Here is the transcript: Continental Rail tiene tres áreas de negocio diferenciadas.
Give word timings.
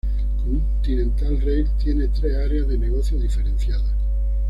Continental 0.43 1.39
Rail 1.41 1.69
tiene 1.77 2.07
tres 2.07 2.35
áreas 2.35 2.67
de 2.67 2.75
negocio 2.75 3.19
diferenciadas. 3.19 3.93